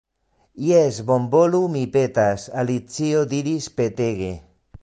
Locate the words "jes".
0.67-0.97